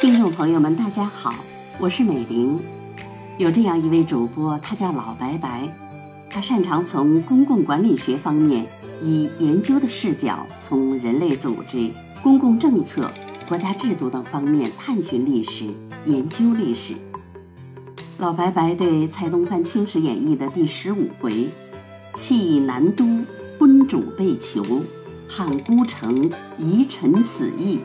[0.00, 1.34] 听众朋友们，大家好，
[1.78, 2.60] 我是美玲。
[3.38, 5.68] 有这样一位主播，他叫老白白，
[6.30, 8.66] 他擅长从公共管理学方面，
[9.02, 11.90] 以研究的视角，从人类组织、
[12.22, 13.10] 公共政策、
[13.48, 15.66] 国家制度等方面探寻历史、
[16.04, 16.94] 研究历史。
[18.18, 21.48] 老白白对蔡东藩《清史演义》的第十五回
[22.14, 23.04] “弃南都，
[23.58, 24.82] 昏主被囚，
[25.26, 27.80] 汉孤城，遗臣死役”，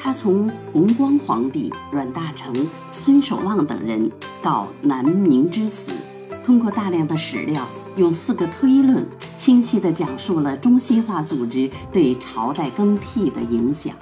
[0.00, 4.10] 他从弘光皇帝、阮大铖、孙守望等人
[4.42, 5.92] 到南明之死，
[6.44, 13.94] 通过大量的史料，用四个推论，清晰地讲述了中心化组织对朝代更替的影响，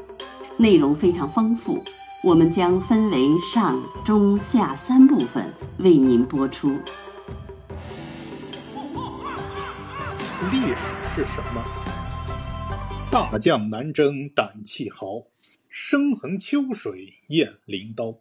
[0.57, 1.83] 内容非常丰富。
[2.23, 6.73] 我们将分为上、中、下三部分为您播出。
[10.51, 11.63] 历史是什么？
[13.11, 15.27] 大将南征胆气豪，
[15.69, 18.21] 生横秋水雁翎刀。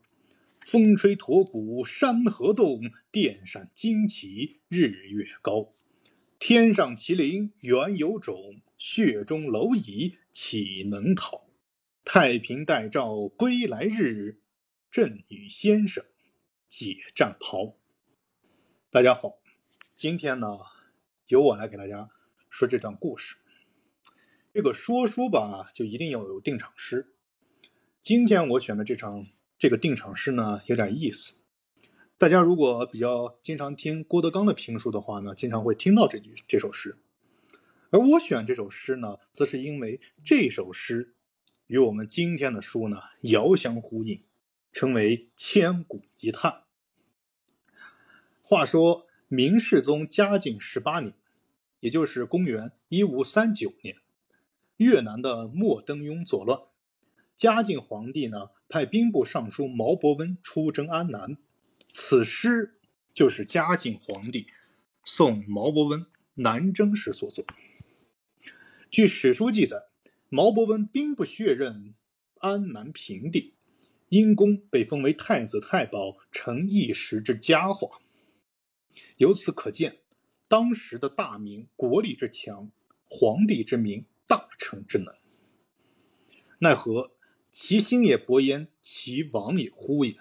[0.60, 5.74] 风吹驼骨山河动，电闪惊旗日月高。
[6.38, 11.46] 天上麒麟原有种，血中蝼蚁岂能逃？
[12.04, 14.42] 太平待诏归来日，
[14.92, 16.04] 朕与先生
[16.68, 17.78] 解战袍。
[18.90, 19.38] 大家好，
[19.94, 20.58] 今天呢，
[21.28, 22.10] 由我来给大家
[22.58, 23.36] 说这段故事。
[24.52, 27.14] 这个说书吧，就一定要有定场诗。
[28.02, 29.28] 今天我选的这场
[29.60, 31.34] 这个定场诗呢，有点意思。
[32.18, 36.98] 大家如果比较经常听郭德纲的评书的话呢，经常会听到这句这首诗。
[37.92, 41.14] 而我选这首诗呢，则是因为这首诗。
[41.68, 44.24] 与我们今天的书呢遥相呼应，
[44.72, 46.64] 称为千古一叹。
[48.42, 51.14] 话说明世宗嘉靖十八年，
[51.80, 53.98] 也就是公元一五三九年，
[54.78, 56.60] 越南的莫登庸作乱，
[57.36, 61.38] 嘉靖皇帝呢派兵部尚书毛伯温出征安南。
[61.90, 62.80] 此诗
[63.14, 64.48] 就是嘉靖皇帝
[65.04, 67.46] 送毛伯温南征时所作。
[68.90, 69.84] 据史书记载。
[70.30, 71.94] 毛伯温兵不血刃，
[72.40, 73.54] 安南平定，
[74.10, 78.02] 因功被封为太子太保，成一时之佳话。
[79.16, 80.00] 由此可见，
[80.48, 82.72] 当时的大明国力之强，
[83.10, 85.14] 皇帝之明，大臣之能。
[86.60, 87.12] 奈何
[87.52, 90.16] 其兴也勃焉，其亡也忽焉。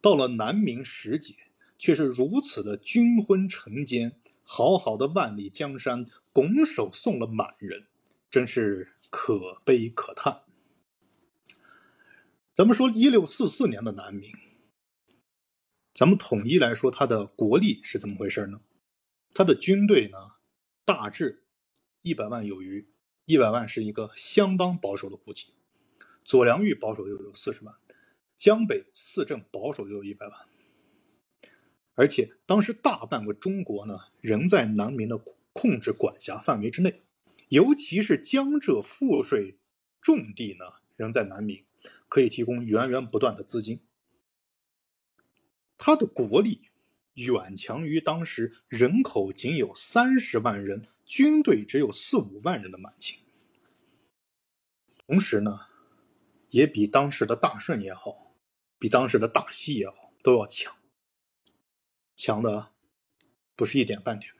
[0.00, 1.34] 到了南明时节，
[1.78, 7.86] 却是如此的军昏臣奸，好好的万里江山，拱手送了满人，
[8.30, 8.92] 真是。
[9.08, 10.42] 可悲可叹。
[12.52, 14.32] 咱们说一六四四年的南明，
[15.94, 18.60] 咱们统一来说，它的国力是怎么回事呢？
[19.36, 20.16] 他的军队呢，
[20.86, 21.44] 大致
[22.00, 22.88] 一百万有余，
[23.26, 25.48] 一百万是一个相当保守的估计。
[26.24, 27.74] 左良玉保守就有四十万，
[28.38, 30.34] 江北四镇保守就有一百万，
[31.92, 35.18] 而且当时大半个中国呢，仍在南明的
[35.52, 36.98] 控制管辖范围之内。
[37.50, 39.58] 尤其是江浙赋税
[40.00, 40.64] 重地呢，
[40.96, 41.62] 仍在南明，
[42.08, 43.82] 可以提供源源不断的资金。
[45.76, 46.65] 他的国力
[47.16, 53.18] 远强于当时人口仅有三十万人、军队只有四五万人的满清。
[55.06, 55.66] 同时呢，
[56.50, 58.34] 也比当时的大顺也好，
[58.78, 60.76] 比当时的大西也好都要强，
[62.14, 62.72] 强的
[63.54, 64.32] 不是一点半点。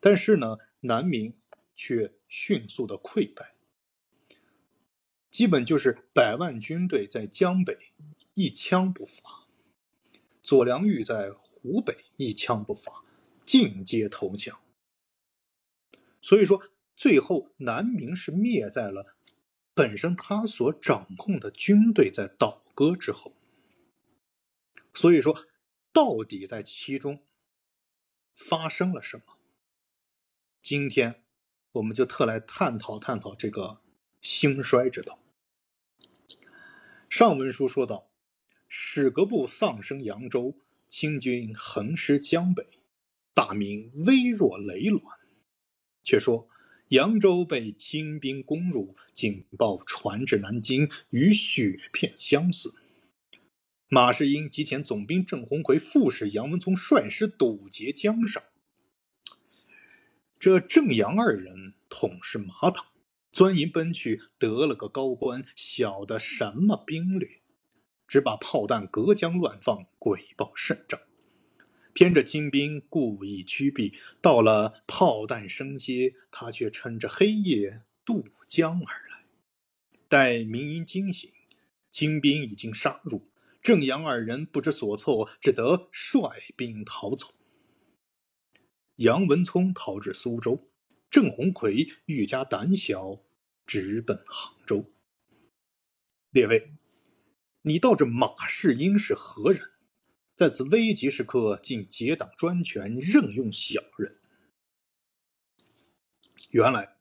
[0.00, 1.36] 但是呢，南明。
[1.78, 3.54] 却迅速的溃败，
[5.30, 7.92] 基本就是百万军队在江北
[8.32, 9.45] 一枪不发，
[10.46, 13.02] 左良玉在湖北一枪不发，
[13.44, 14.60] 尽皆投降。
[16.22, 16.62] 所以说，
[16.94, 19.16] 最后南明是灭在了
[19.74, 23.34] 本身他所掌控的军队在倒戈之后。
[24.94, 25.48] 所以说，
[25.92, 27.24] 到底在其中
[28.32, 29.38] 发生了什么？
[30.62, 31.24] 今天。
[31.72, 33.82] 我们就特来探讨探讨这个
[34.22, 35.18] 兴衰之道。
[37.10, 38.05] 上文书说到，
[38.68, 40.56] 史格部丧生扬州，
[40.88, 42.66] 清军横尸江北，
[43.32, 45.02] 大明微弱累卵。
[46.02, 46.48] 却说
[46.88, 52.74] 扬州被清兵攻入，警报传至南京，与雪片相似。
[53.88, 58.42] 马士英及前总兵郑鸿逵、副使杨文聪率师堵截江上。
[60.38, 62.86] 这郑杨二人统是马党，
[63.32, 67.40] 钻营奔去，得了个高官，晓得什么兵略，
[68.06, 71.00] 只把炮弹隔江乱放，鬼报胜仗。
[71.92, 79.24] 偏着清兵故意驱避，到了炮弹声接，他却趁着黑夜渡江而来。
[80.08, 81.32] 待明英惊醒，
[81.90, 83.30] 清兵已经杀入，
[83.62, 87.34] 郑杨二人不知所措，只得率兵逃走。
[88.96, 90.70] 杨文聪逃至苏州，
[91.10, 93.22] 郑鸿奎愈加胆小，
[93.66, 94.84] 直奔杭州。
[96.30, 96.72] 列位，
[97.66, 99.72] 你道这马士英是何人？
[100.36, 104.20] 在此危急时刻，竟结党专权，任用小人。
[106.50, 106.96] 原来，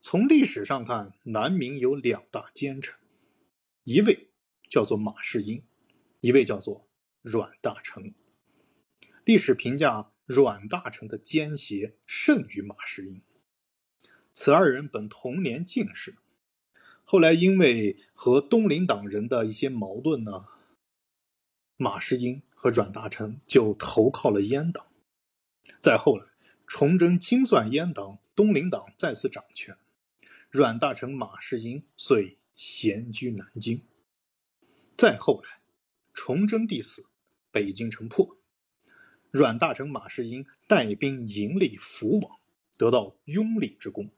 [0.00, 2.98] 从历史上看，南明有两大奸臣，
[3.84, 4.30] 一位
[4.68, 5.62] 叫做马士英，
[6.18, 6.88] 一位叫做
[7.22, 8.14] 阮大铖。
[9.24, 10.10] 历史评价。
[10.26, 13.20] 阮大铖的奸邪甚于马士英，
[14.32, 16.16] 此二人本同年进士，
[17.04, 20.46] 后来因为和东林党人的一些矛盾呢，
[21.76, 24.86] 马士英和阮大铖就投靠了阉党。
[25.78, 26.24] 再后来，
[26.66, 29.76] 崇祯清算阉党，东林党再次掌权，
[30.48, 33.82] 阮大铖、马士英遂闲居南京。
[34.96, 35.60] 再后来，
[36.14, 37.04] 崇祯帝死，
[37.50, 38.38] 北京城破。
[39.30, 42.40] 阮大铖、马士英带兵迎立福王，
[42.78, 44.10] 得到拥立之功，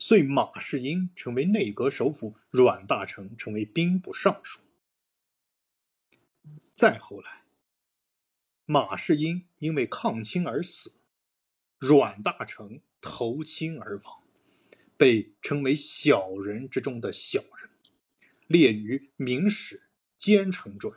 [0.00, 4.62] 遂马士英成为内阁首辅，阮大铖成为兵部尚书。
[6.74, 7.44] 再后来，
[8.64, 10.94] 马士英因为抗清而死，
[11.78, 14.22] 阮大铖投清而亡，
[14.96, 17.70] 被称为小人之中的小人，
[18.46, 20.92] 列于《明史奸臣传》。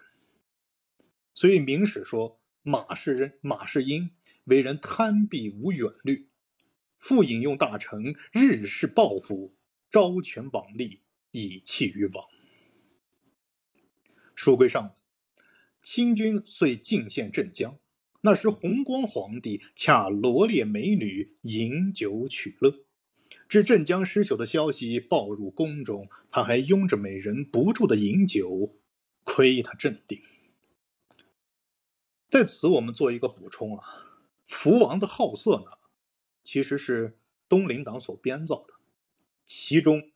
[1.35, 2.39] 所以《明史》说。
[2.65, 4.09] 马士人马士英
[4.45, 6.29] 为人贪鄙无远虑，
[7.03, 9.53] 复引用大臣日事报复，
[9.91, 11.01] 招权罔利，
[11.31, 12.25] 以弃于王。
[14.33, 14.91] 书归上文，
[15.81, 17.77] 清军遂进献镇江，
[18.21, 22.85] 那时弘光皇帝恰罗列美女饮酒取乐，
[23.49, 28.77] 至镇江失守的消息报入宫中，他还拥着美人不住的饮酒，
[29.25, 30.21] 亏他镇定。
[32.29, 33.83] 在此，我们做一个补充啊，
[34.45, 35.82] 福王的好色呢，
[36.43, 37.17] 其实是
[37.47, 38.73] 东林党所编造的，
[39.45, 40.11] 其中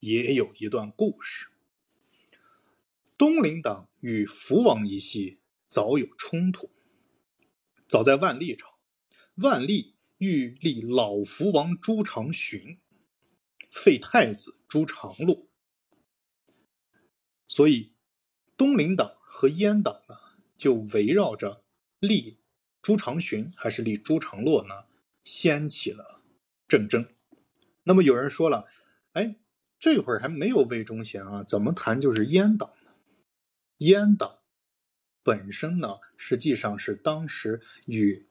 [0.00, 1.48] 也有一段故事。
[3.18, 6.70] 东林党与福王一系早有冲突，
[7.86, 8.78] 早在万历朝，
[9.36, 12.78] 万历欲立老福王朱常洵，
[13.70, 15.46] 废太子朱常洛，
[17.46, 17.92] 所以
[18.56, 20.16] 东林党和阉党呢，
[20.56, 21.64] 就围绕着。
[21.98, 22.38] 立
[22.82, 24.86] 朱常洵还是立朱常洛呢？
[25.22, 26.22] 掀起了
[26.66, 27.06] 政争。
[27.84, 28.66] 那么有人说了，
[29.12, 29.36] 哎，
[29.78, 32.92] 这会儿还没有魏忠贤啊，怎么谈就是阉党呢？
[33.78, 34.38] 阉党
[35.22, 38.28] 本身呢，实际上是当时与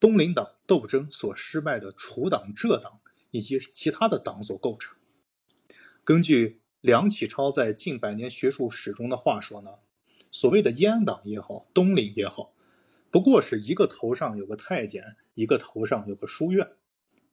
[0.00, 4.96] 东林党斗争所失败的楚党、浙党以及其他的党所构成。
[6.04, 9.70] 根据梁启超在《近百年学术史》中的话说呢，
[10.32, 12.52] 所谓的阉党也好，东林也好。
[13.12, 16.72] 不过是一个头上有个太监，一个头上有个书院，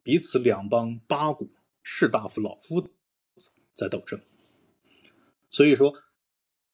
[0.03, 2.89] 彼此两帮八股士大夫、老夫
[3.73, 4.19] 在斗争。
[5.49, 6.03] 所以说，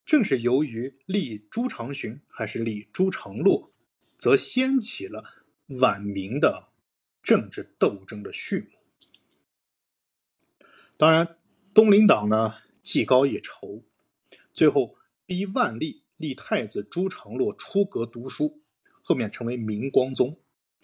[0.04, 3.72] 正是由于立朱常洵还是立朱常洛，
[4.18, 5.24] 则掀起了
[5.68, 6.70] 晚明的
[7.22, 10.66] 政治斗争的序幕。
[10.98, 11.38] 当然，
[11.76, 13.84] 东林党呢技高一筹，
[14.52, 14.98] 最后
[15.28, 18.64] 逼万历立太子朱常洛出阁读书。
[19.08, 20.40] 后面成为明光宗，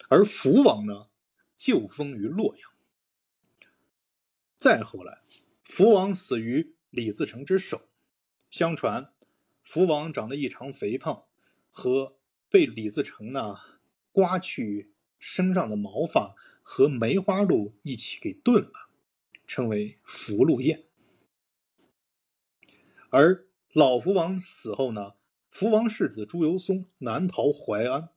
[0.08, 1.08] 而福王呢，
[1.56, 2.70] 就封于洛阳。
[4.56, 5.22] 再后来，
[5.64, 7.88] 福王死于李自成之手。
[8.48, 9.12] 相传，
[9.64, 11.24] 福王长得异常肥胖，
[11.72, 12.16] 和
[12.48, 13.56] 被李自成呢
[14.12, 18.88] 刮去身上的毛发和梅花鹿一起给炖了，
[19.48, 20.84] 称为福禄宴。
[23.10, 25.14] 而老福王死后呢？
[25.52, 28.08] 福王世子朱由崧南逃淮安，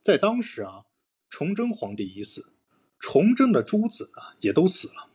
[0.00, 0.86] 在当时啊，
[1.28, 2.52] 崇祯皇帝已死，
[3.00, 5.10] 崇祯的诸子啊也都死了，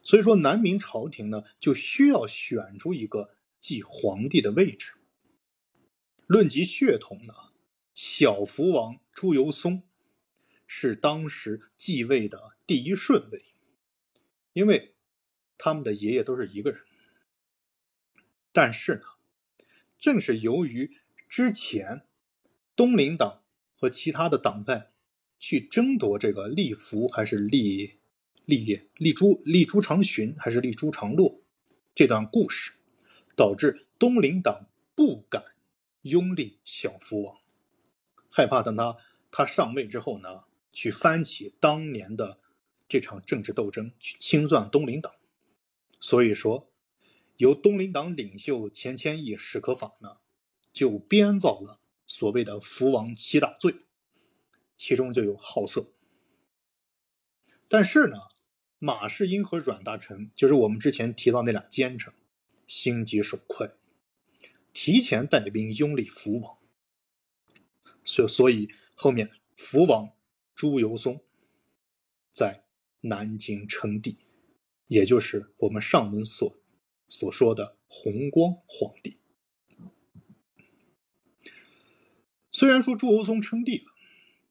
[0.00, 4.92] 所以说南明朝廷呢就需要选出一个继皇帝的位置。
[6.28, 7.34] 论及血统呢，
[7.92, 9.82] 小福王朱由崧
[10.68, 13.46] 是当时继位的第一顺位，
[14.52, 14.94] 因为
[15.58, 16.80] 他们的爷爷都是一个人。
[18.52, 19.02] 但是呢，
[19.98, 22.02] 正是由于之前
[22.74, 23.42] 东林党
[23.76, 24.90] 和其他的党派
[25.38, 27.98] 去争夺这个立福还是立
[28.44, 31.40] 立立朱立朱长洵还是立朱长洛
[31.94, 32.72] 这段故事，
[33.36, 35.42] 导致东林党不敢
[36.02, 37.38] 拥立小福王，
[38.30, 38.96] 害怕等他
[39.30, 42.38] 他上位之后呢，去翻起当年的
[42.88, 45.12] 这场政治斗争，去清算东林党。
[46.00, 46.69] 所以说，
[47.40, 50.18] 由东林党领袖钱谦益、史可法呢，
[50.74, 53.76] 就编造了所谓的福王七大罪，
[54.76, 55.90] 其中就有好色。
[57.66, 58.18] 但是呢，
[58.78, 62.12] 马士英和阮大铖，就是我们之前提到那俩奸臣，
[62.66, 63.70] 心急手快，
[64.74, 66.58] 提前带兵拥立福王，
[68.04, 70.12] 所所以后面福王
[70.54, 71.22] 朱由崧
[72.30, 72.64] 在
[73.00, 74.18] 南京称帝。
[74.88, 76.59] 也就是我们上文所
[77.10, 79.18] 所说的弘光皇帝。
[82.50, 83.92] 虽然说朱由崧称帝了，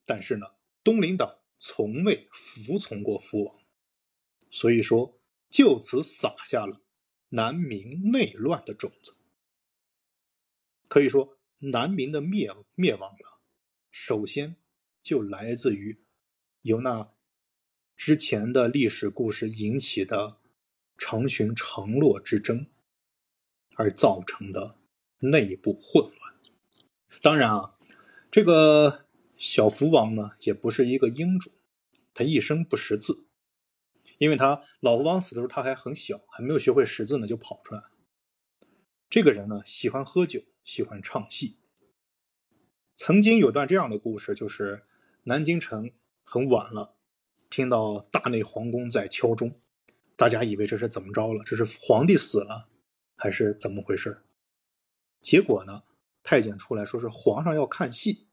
[0.05, 0.45] 但是呢，
[0.83, 3.59] 东林党从未服从过福王，
[4.51, 6.81] 所以说就此撒下了
[7.29, 9.15] 南明内乱的种子。
[10.87, 13.27] 可以说，南明的灭灭亡呢，
[13.89, 14.57] 首先
[15.01, 16.03] 就来自于
[16.61, 17.13] 由那。
[17.95, 20.38] 之前的历史故事引起的
[20.99, 22.67] 长寻长洛之争，
[23.75, 24.75] 而造成的
[25.19, 26.35] 内部混乱。
[27.21, 27.77] 当然啊，
[28.29, 29.05] 这个
[29.37, 31.51] 小福王呢，也不是一个英主，
[32.13, 33.25] 他一生不识字，
[34.17, 37.81] 因为他老福王死的时候他还很小，还没有学会识字呢，就跑出来。
[39.09, 41.57] 这个人呢，喜欢喝酒，喜欢唱戏。
[42.95, 44.85] 曾经有段这样的故事，就是
[45.23, 45.91] 南京城
[46.23, 46.97] 很晚了。
[47.49, 49.59] 听到大内皇宫在敲钟，
[50.19, 51.41] 大家以为这是怎么着了？
[51.45, 52.67] 这是皇帝死了，
[53.15, 54.21] 还是怎么回事？
[55.21, 55.83] 结果呢，
[56.21, 58.27] 太监出来说是皇上要看戏，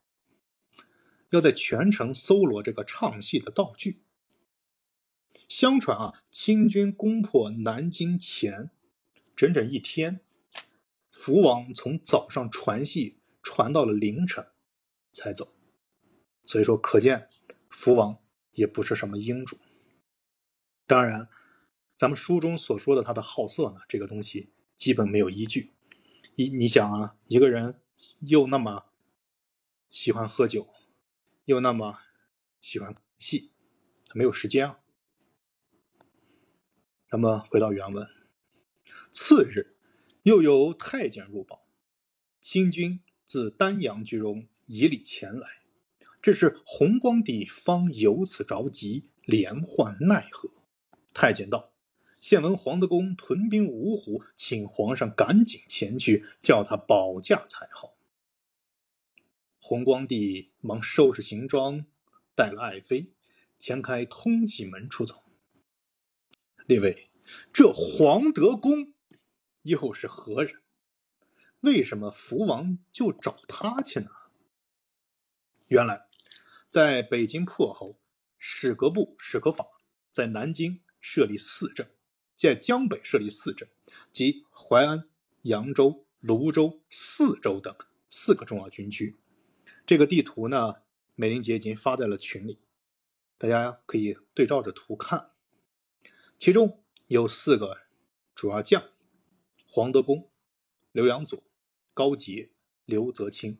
[1.30, 4.02] 要在全城搜罗这个唱戏的道具。
[5.46, 8.72] 相传啊，清军攻破南京前
[9.36, 10.18] 整整一天，
[11.12, 14.44] 福王从早上传戏传到了凌晨
[15.12, 15.54] 才走，
[16.42, 17.28] 所以说可见
[17.70, 18.18] 福王。
[18.54, 19.58] 也不是什么英主。
[20.86, 21.28] 当然，
[21.96, 25.72] 咱们书中所说的他的好色呢，这个东西基本没有依据。
[26.34, 27.80] 一你想啊，一个人
[28.20, 28.84] 又那么
[29.88, 30.68] 喜欢喝酒，
[31.46, 31.98] 又那么
[32.60, 33.50] 喜欢戏，
[34.04, 34.78] 他没有时间啊。
[37.08, 38.06] 咱们回到原文，
[39.10, 39.74] 次日，
[40.24, 41.66] 又有太监入报，
[42.42, 45.62] 清军自丹阳居中以礼前来。
[46.20, 50.50] 这是弘光帝方由此着急，连唤奈何？
[51.14, 51.72] 太监道
[52.20, 57.94] ：“现闻黄德公屯兵芜湖，请皇上赶紧前去，叫他保驾才好。”
[59.60, 61.86] 弘光帝忙收拾行装，
[62.34, 63.12] 带了爱妃，
[63.58, 65.24] 前开通济门出走。
[66.66, 67.10] 列位，
[67.52, 68.92] 这黄德公
[69.62, 70.62] 又是何人？
[71.60, 74.10] 为什么福王就找他去呢？
[75.68, 76.06] 原来。
[76.68, 77.98] 在北京破后，
[78.36, 79.64] 史格部史可法
[80.10, 81.95] 在南京设立四镇，
[82.36, 83.68] 在江北设立四镇，
[84.12, 85.08] 即淮安、
[85.42, 87.74] 扬州、泸州、泗州等
[88.08, 89.16] 四个重要军区。
[89.84, 90.82] 这个地图呢，
[91.14, 92.58] 美玲姐已经发在了群里，
[93.38, 95.30] 大家可以对照着图看。
[96.38, 97.82] 其中有四个
[98.34, 98.90] 主要将：
[99.66, 100.30] 黄德功、
[100.92, 101.42] 刘良佐、
[101.92, 102.50] 高杰、
[102.84, 103.58] 刘泽清。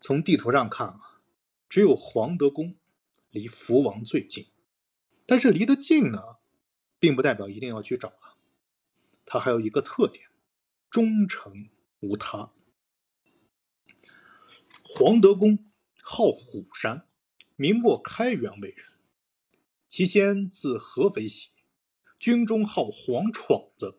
[0.00, 1.10] 从地图上看啊。
[1.66, 2.76] 只有黄德功
[3.30, 4.46] 离福王最近，
[5.26, 6.33] 但是离得近呢，
[7.04, 8.32] 并不代表一定要去找啊。
[9.26, 10.24] 他还有一个特点，
[10.88, 11.68] 忠诚
[12.00, 12.50] 无他。
[14.82, 15.66] 黄德公
[16.00, 17.06] 号虎山，
[17.56, 18.86] 明末开元为人，
[19.86, 21.50] 其先自合肥起，
[22.18, 23.98] 军中号黄闯子，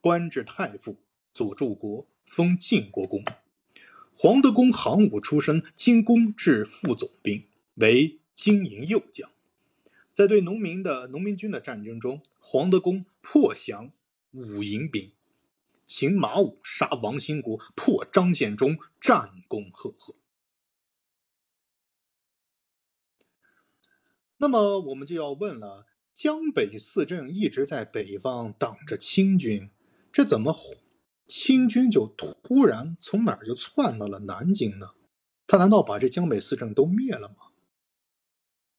[0.00, 1.02] 官至太傅、
[1.34, 3.22] 左柱国，封晋国公。
[4.14, 9.30] 黄德公行武出身，经攻至副总兵，为经营右将。
[10.12, 13.92] 在对农民的农民军的战争中，黄德功破降
[14.32, 15.12] 武营兵，
[15.86, 20.14] 擒马武，杀王兴国，破张献忠，战功赫赫。
[24.38, 29.70] 那么我们就要问了：江北四镇一直在北方挡着清军，
[30.12, 30.54] 这怎么？
[31.24, 34.90] 清军就突然从哪儿就窜到了南京呢？
[35.46, 37.36] 他难道把这江北四镇都灭了吗？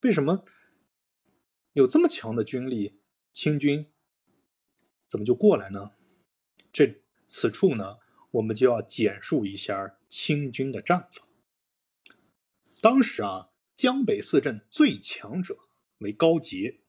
[0.01, 0.43] 为什么
[1.73, 2.99] 有这么强的军力，
[3.31, 3.91] 清军
[5.07, 5.93] 怎么就过来呢？
[6.71, 7.97] 这此处呢，
[8.31, 11.27] 我们就要简述一下清军的战法。
[12.79, 15.57] 当时啊，江北四镇最强者
[15.97, 16.81] 为高杰，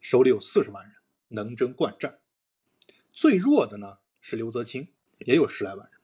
[0.00, 0.94] 手里有四十万人，
[1.28, 2.20] 能征惯战；
[3.10, 3.98] 最弱的呢？
[4.20, 4.92] 是刘泽清，
[5.26, 6.00] 也有十来万人。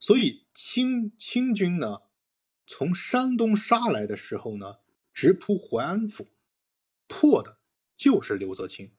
[0.00, 2.02] 所以清清军呢，
[2.66, 4.78] 从山东杀来的时候呢，
[5.12, 6.26] 直扑淮安府，
[7.10, 7.58] 破的
[7.96, 8.92] 就是刘泽清。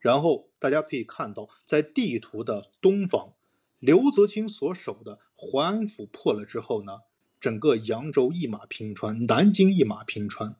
[0.00, 3.34] 然后大家可以看到，在地图的东方，
[3.78, 7.02] 刘泽清所守的淮安府破了之后呢，
[7.38, 10.56] 整个扬州一马平川，南京一马平川，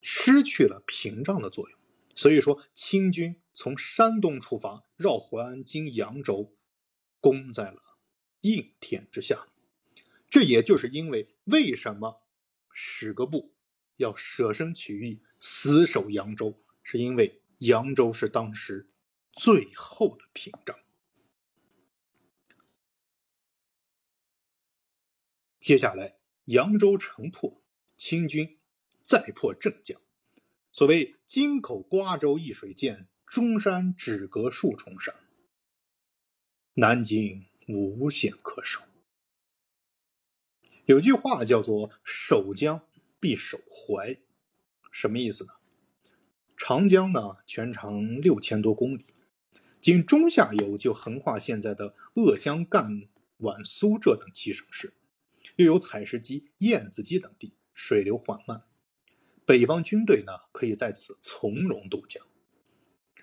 [0.00, 1.78] 失去了屏障的作用。
[2.14, 6.52] 所以说，清军从山东出发，绕淮安经扬州。
[7.18, 7.82] 攻在了
[8.42, 9.48] 应天之下，
[10.28, 12.22] 这也就是因为为什么
[12.70, 13.55] 史格布
[13.96, 18.88] 要舍生取义，死守扬州，是因为扬州是当时
[19.32, 20.78] 最后的屏障。
[25.58, 27.62] 接下来，扬州城破，
[27.96, 28.56] 清军
[29.02, 30.00] 再破镇江。
[30.70, 35.14] 所谓“京口瓜洲一水间，中山只隔数重山”。
[36.74, 38.82] 南京无险可守。
[40.84, 42.86] 有句话叫做“守江
[43.20, 44.18] 必守淮”，
[44.90, 45.52] 什么意思呢？
[46.56, 49.04] 长江呢，全长六千多公里，
[49.80, 53.06] 仅中下游就横跨现在的鄂湘赣
[53.38, 54.94] 皖苏浙等七省市，
[55.56, 58.62] 又有采石矶、燕子矶等地，水流缓慢，
[59.44, 62.24] 北方军队呢可以在此从容渡江。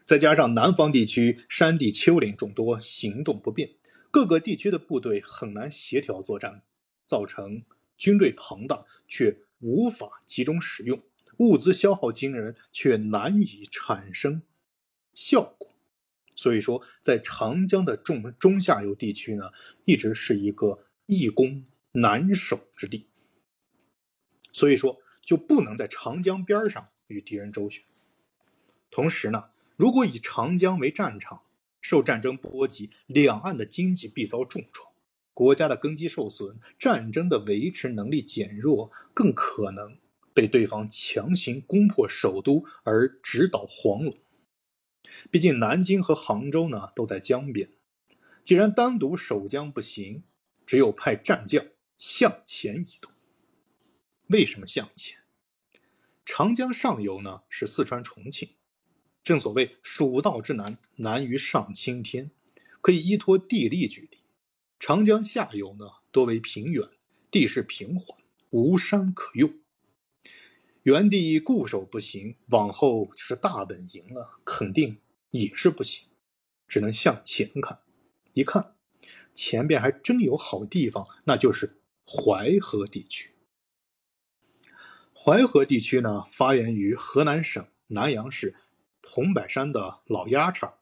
[0.06, 3.72] 再加上南方地区山地丘陵众多，行动不便，
[4.12, 6.62] 各个地区的部队很难协调作战，
[7.06, 7.64] 造成
[7.98, 11.02] 军队庞大却无法集中使用，
[11.38, 14.44] 物资消耗惊人却难以产生
[15.14, 15.74] 效果。
[16.36, 19.50] 所以说，在长江的中中下游地区呢，
[19.86, 23.08] 一直是一个易攻难守之地。
[24.52, 27.84] 所以说，就不能在长江边上与敌人周旋。
[28.92, 29.46] 同时呢。
[29.76, 31.42] 如果以长江为战场，
[31.82, 34.93] 受战争波及，两岸的经济必遭重创，
[35.34, 39.98] 国家的根基受损，战争的维持能力减弱，更可能
[40.34, 44.18] 被对方强行攻破首都而直捣黄龙。
[45.32, 47.70] 毕竟南京和杭州呢都在江边，
[48.44, 50.24] 既然单独守江不行，
[50.66, 51.66] 只有派战将
[51.98, 53.12] 向前移动。
[54.28, 55.20] 为什么向前？
[56.24, 58.50] 长江上游呢是四川重庆。
[59.24, 62.32] 正所谓“蜀道之难，难于上青天”，
[62.82, 64.10] 可以依托地利举。
[64.86, 66.86] 长江下游呢，多为平原，
[67.32, 68.18] 地势平缓，
[68.50, 69.50] 无山可用。
[70.82, 76.04] 原地固守不行，往后就是大本营了，肯定也是不行，
[76.68, 77.80] 只能向前看。
[78.34, 78.76] 一看，
[79.34, 83.36] 前边还真有好地方，那就是淮河地区。
[85.16, 88.58] 淮河地区呢，发源于河南省南阳市。
[89.02, 90.74] 桐柏山的老鸭场，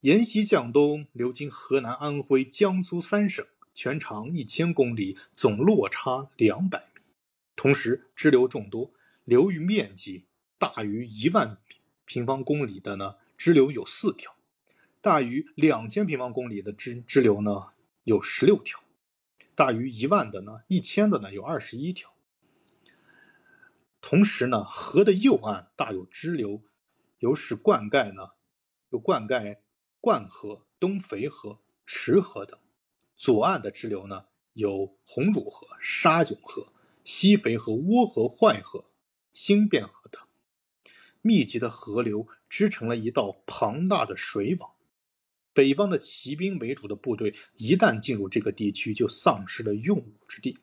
[0.00, 7.02] 沿溪向东流经河南、安徽、江苏三省，全长一千公里，总落差两百米。
[7.54, 10.24] 同时支流众多，流域面积
[10.58, 11.58] 大于一万
[12.06, 14.32] 平方公里的呢，支流有四条；
[15.02, 17.72] 大于两千平方公里的支支流呢，
[18.04, 18.78] 有十六条；
[19.54, 22.14] 大于一万的呢，一千的呢，有二十一条。
[24.00, 26.62] 同时呢，河的右岸大有支流。
[27.18, 28.30] 有使灌溉呢，
[28.88, 29.58] 有灌溉
[30.00, 32.58] 灌河、东肥河、池河等；
[33.16, 36.72] 左岸的支流呢，有红汝河、沙囧河、
[37.04, 38.86] 西肥河、涡河、坏河、
[39.30, 40.22] 新汴河等。
[41.20, 44.72] 密集的河流织成了一道庞大的水网。
[45.52, 50.58] 北方的骑兵为主的部队一旦进入这个地区，就丧失了用武之地。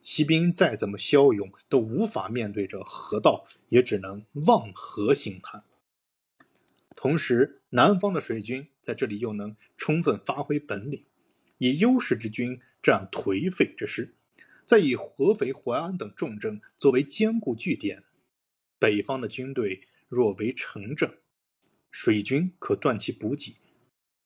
[0.00, 5.62] 骑兵再怎么骁勇，都无法面对着河道，也只能望河兴叹。
[7.00, 11.04] 同时，南方的水军在这里又能充分发挥本领，
[11.58, 14.16] 以优势之军战颓废之师，
[14.66, 18.02] 再以合肥、淮安等重镇作为坚固据点。
[18.80, 21.18] 北方的军队若为城镇，
[21.92, 23.58] 水军可断其补给；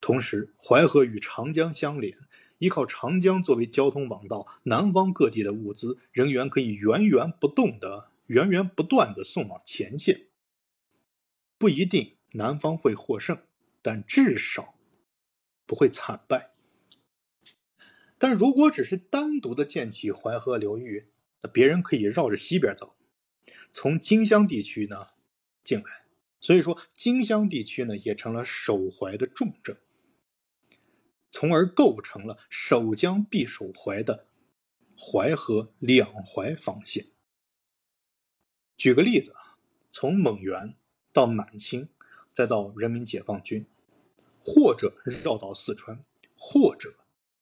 [0.01, 2.17] 同时，淮河与长江相连，
[2.57, 10.25] 依靠长江作为交通网道，南方各地的物资人员可以源源不动的、源源不断的送往前线，
[11.59, 12.15] 不一定。
[12.33, 13.41] 南方会获胜，
[13.81, 14.75] 但至少
[15.65, 16.51] 不会惨败。
[18.17, 21.09] 但如果只是单独的建起淮河流域，
[21.41, 22.95] 那别人可以绕着西边走，
[23.71, 25.09] 从荆襄地区呢
[25.63, 26.05] 进来。
[26.39, 29.77] 所以说，荆襄地区呢也成了守淮的重镇，
[31.31, 34.27] 从而构成了守江必守淮的
[34.97, 37.07] 淮河两淮防线。
[38.75, 39.57] 举个例子啊，
[39.89, 40.75] 从蒙元
[41.13, 41.89] 到满清。
[42.33, 43.65] 再到人民解放军，
[44.39, 46.03] 或者绕到四川，
[46.35, 46.95] 或者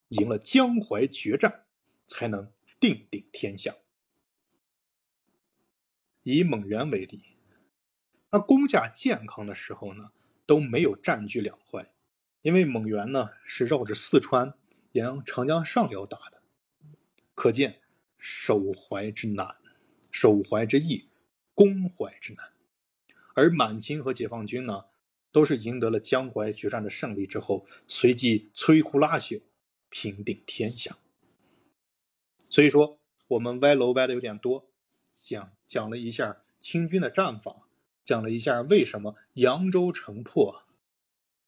[0.09, 1.65] 赢了江淮决战，
[2.05, 3.77] 才能定鼎天下。
[6.23, 7.23] 以蒙元为例，
[8.31, 10.11] 那公家健康的时候呢，
[10.45, 11.91] 都没有占据两淮，
[12.41, 14.53] 因为蒙元呢是绕着四川
[14.91, 16.43] 沿长江上游打的，
[17.33, 17.81] 可见
[18.17, 19.57] 守淮之难，
[20.11, 21.09] 守淮之易，
[21.55, 22.50] 攻淮之难。
[23.33, 24.85] 而满清和解放军呢，
[25.31, 29.41] 都是赢得了江淮决战的胜利之后，随即摧枯拉朽，
[29.89, 30.97] 平定天下。
[32.49, 34.69] 所以说，我们歪楼歪的有点多。
[35.11, 37.67] 讲讲了一下清军的战法，
[38.03, 40.63] 讲了一下为什么扬州城破，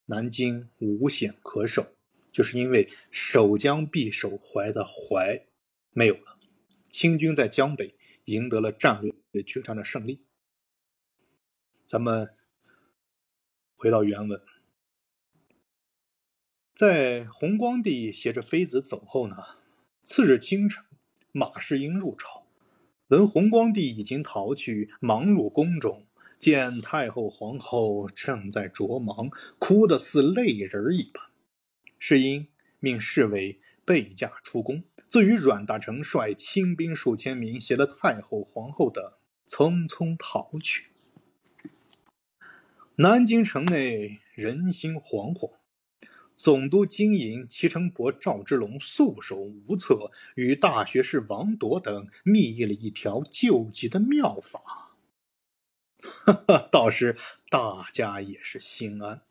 [0.07, 1.95] 南京无险可守，
[2.31, 5.45] 就是因为守江必守淮的淮
[5.91, 6.37] 没有了，
[6.89, 10.25] 清军在江北赢得了战略决战的胜利。
[11.93, 12.33] 咱们
[13.75, 14.41] 回到原文，
[16.73, 19.35] 在弘光帝携着妃子走后呢，
[20.01, 20.83] 次日清晨，
[21.31, 22.47] 马士英入朝。
[23.09, 26.07] 闻弘光帝已经逃去，忙入宫中，
[26.39, 29.29] 见太后、皇后正在着忙，
[29.59, 31.29] 哭得似泪人一般。
[31.99, 32.47] 世英
[32.79, 39.13] 命侍卫备驾出宫，自与阮大铖率亲兵数千名，携了太后、皇后等，
[39.45, 40.87] 匆匆逃去。
[42.97, 45.53] 南京城内人心惶惶。
[46.35, 54.95] 总督经营齐成伯赵之龙束手无策，与大学士王铎等密议了一条救急的妙法。
[56.03, 57.15] 哈哈，倒是
[57.49, 59.23] 大家也是心安。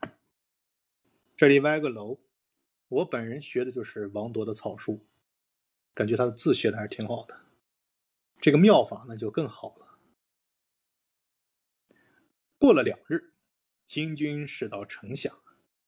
[1.37, 2.19] 这里歪个楼，
[2.89, 5.07] 我本人学的就是王铎的草书，
[5.95, 7.43] 感觉他的字写的还是挺好的。
[8.41, 9.99] 这个妙法呢就更好了。
[12.59, 13.32] 过了两日，
[13.85, 15.39] 清军驶到城下。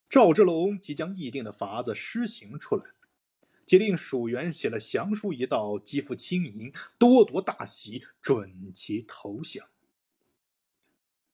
[0.09, 2.93] 赵之龙即将议定的法子施行出来，
[3.67, 9.69] 即令属员写了降书一道，寄付清营，多夺大喜，准其投降。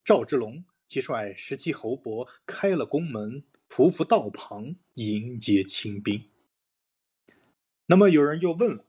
[0.02, 6.30] 赵之龙即率十七侯伯开了宫门，匍匐道旁迎接清兵。
[7.86, 8.86] 那么有人又问了：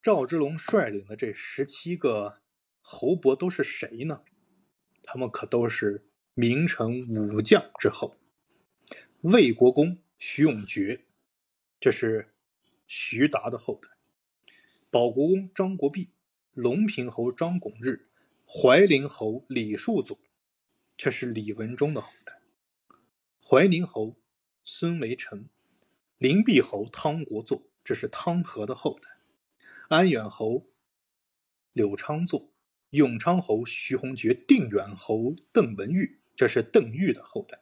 [0.00, 2.40] 赵之龙率领的这十七个
[2.80, 4.22] 侯伯都是谁呢？
[5.02, 8.16] 他们可都是名臣武将之后。
[9.22, 11.04] 魏国公徐永觉，
[11.78, 12.34] 这是
[12.86, 13.90] 徐达的后代；
[14.90, 16.08] 保国公张国弼、
[16.52, 18.08] 隆平侯张拱日、
[18.46, 20.18] 怀陵侯李树祖，
[20.96, 22.40] 这是李文忠的后代；
[23.38, 24.16] 怀宁侯
[24.64, 25.50] 孙维臣、
[26.16, 29.10] 灵璧侯汤国作，这是汤和的后代；
[29.90, 30.66] 安远侯
[31.74, 32.54] 柳昌作、
[32.90, 37.58] 永昌侯徐宏觉、定远侯邓文玉，这是邓玉的后代。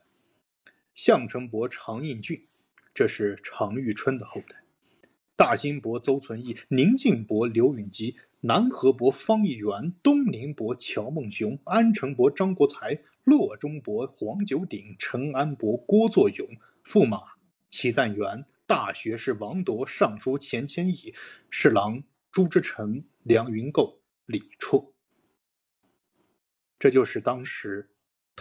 [0.95, 2.47] 项城伯常应俊，
[2.93, 4.55] 这是常遇春的后代；
[5.35, 16.47] 大兴伯邹存义，宁晋伯刘允吉，南河伯方义元，东宁伯乔梦雄，安城伯张国才，洛中伯黄九鼎，陈安伯郭作勇，
[16.81, 17.33] 驸马
[17.69, 21.13] 齐赞元，大学士王铎，尚书钱谦益，
[21.49, 24.93] 侍郎朱之臣，梁云构、李绰。
[26.79, 27.89] 这就是当时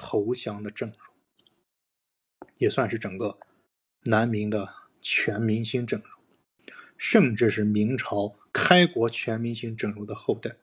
[0.01, 0.99] 投降的阵容。
[2.59, 3.41] 也算是整个
[4.05, 6.11] 南明的全明星阵容，
[6.97, 10.59] 甚至是明朝开国全明星阵容的后代。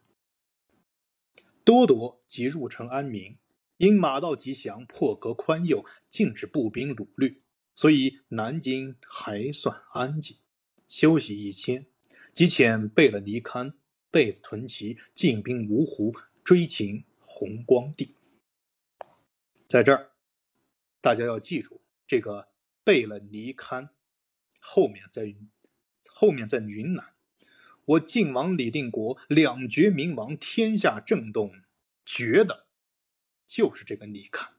[1.65, 3.37] 多铎即入城安民，
[3.77, 7.35] 因马到吉祥，破格宽宥，禁止步兵掳掠，
[7.73, 10.37] 所以南京还算安静。
[10.87, 11.87] 休息一天，
[12.31, 13.73] 即遣贝勒尼堪、
[14.11, 18.15] 贝子屯骑进兵芜湖，追擒弘光帝。
[19.67, 20.11] 在这儿，
[21.01, 21.81] 大家要记住。
[22.07, 22.49] 这个
[22.83, 23.89] 贝勒尼堪，
[24.59, 25.35] 后面在
[26.07, 27.15] 后面在云南，
[27.85, 31.51] 我晋王李定国两绝明王，天下震动，
[32.05, 32.67] 绝的，
[33.47, 34.53] 就是这个尼堪，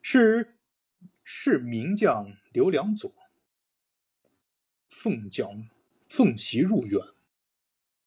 [0.00, 0.56] 是
[1.24, 3.12] 是名将刘良佐，
[4.88, 5.56] 奉教
[6.02, 7.00] 奉袭入远，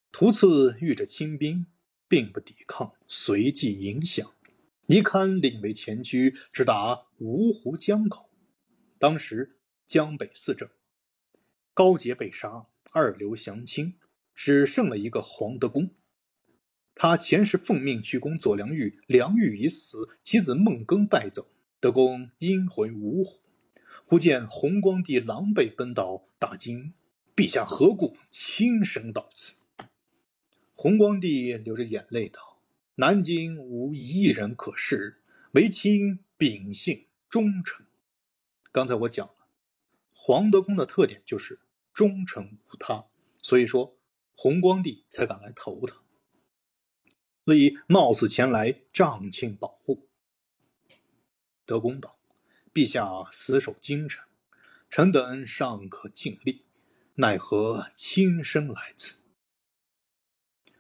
[0.10, 1.68] 途次遇着清兵，
[2.08, 4.34] 并不抵抗，随即迎降。
[4.92, 8.32] 尼堪领为前驱，直达芜湖江口。
[8.98, 10.68] 当时江北四镇，
[11.76, 13.94] 高杰被杀，二流降清，
[14.34, 15.92] 只剩了一个黄德功。
[16.96, 23.42] 他前时奉命去攻左良玉，良玉已死，其子孟庚败走，德公因回芜湖，
[24.04, 26.96] 忽见弘光帝狼狈奔到，大惊
[27.38, 29.54] ：“陛下何故亲身到此？”
[30.74, 32.49] 弘光帝流着眼泪道。
[33.00, 37.86] 南京无一人可视，唯卿秉性忠诚。
[38.74, 39.48] 刚才我讲了，
[40.12, 41.62] 黄德公的特点就是
[41.94, 43.06] 忠诚无他，
[43.42, 43.98] 所以说
[44.34, 46.04] 弘光帝才敢来投他，
[47.46, 50.10] 所以冒死前来仗庆保护。
[51.66, 52.20] 德公道
[52.74, 54.28] ：“陛下死守京城，
[54.90, 56.66] 臣等尚可尽力，
[57.14, 59.16] 奈何亲身来此？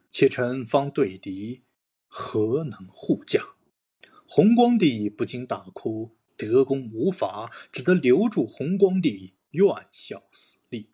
[0.10, 1.64] 且臣方对敌，
[2.10, 3.56] 何能护驾？”
[4.28, 6.18] 弘光帝不禁大哭。
[6.36, 10.92] 德公无法，只得留住弘光帝，愿效死力。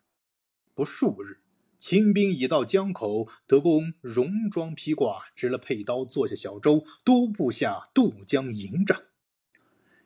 [0.74, 1.40] 不数日，
[1.78, 9.04] 清兵已到江口，德公戎装披挂，执了佩刀，坐下小舟，督部下渡江迎战。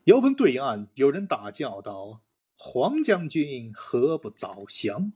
[0.03, 2.21] 遥闻对岸有人大叫道
[2.55, 5.13] ：“黄将军何不早降？”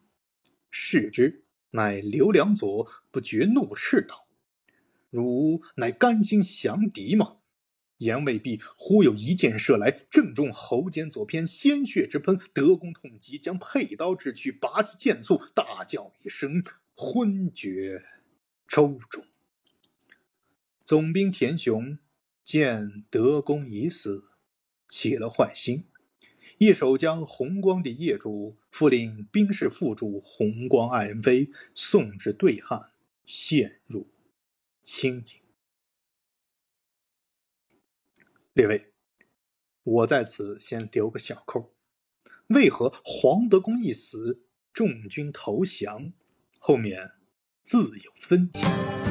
[0.72, 4.25] 视之，乃刘良佐，不觉怒斥道
[5.10, 7.38] ：“汝乃甘心降敌吗？”
[8.00, 12.38] 言未毕，忽有一箭射来，正中喉间左偏，鲜血直喷。
[12.54, 16.62] 德公痛急，将佩刀掷去，拔去剑簇，大叫一声，
[16.94, 18.04] 昏厥
[18.68, 19.26] 周中。
[20.84, 21.98] 总兵田雄
[22.44, 24.26] 见德公已死，
[24.90, 25.86] 起了坏心，
[26.58, 32.92] 一手将弘光帝业主，复令兵士副主弘光爱人妃送至对汉，
[33.24, 34.06] 陷入
[34.86, 35.42] 清营。
[38.54, 38.94] 列位，
[39.82, 41.76] 我在此先留个小扣：
[42.50, 46.14] 为何黄德公一死，众军投降？
[46.60, 47.18] 后面
[47.64, 49.05] 自有分解。